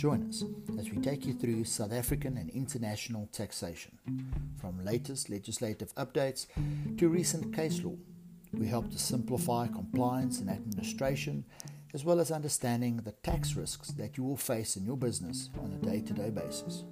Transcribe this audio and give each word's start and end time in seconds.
Join 0.00 0.26
us 0.30 0.44
as 0.78 0.88
we 0.88 0.96
take 0.96 1.26
you 1.26 1.34
through 1.34 1.64
South 1.64 1.92
African 1.92 2.38
and 2.38 2.48
international 2.48 3.28
taxation, 3.32 3.98
from 4.58 4.82
latest 4.82 5.28
legislative 5.28 5.94
updates 5.96 6.46
to 6.96 7.10
recent 7.10 7.54
case 7.54 7.82
law. 7.82 7.92
We 8.54 8.66
help 8.66 8.90
to 8.92 8.98
simplify 8.98 9.66
compliance 9.66 10.40
and 10.40 10.48
administration, 10.48 11.44
as 11.92 12.02
well 12.02 12.18
as 12.18 12.30
understanding 12.30 12.96
the 12.96 13.12
tax 13.12 13.56
risks 13.56 13.88
that 13.88 14.16
you 14.16 14.24
will 14.24 14.38
face 14.38 14.74
in 14.74 14.86
your 14.86 14.96
business 14.96 15.50
on 15.62 15.70
a 15.70 15.84
day 15.84 16.00
to 16.00 16.14
day 16.14 16.30
basis. 16.30 16.84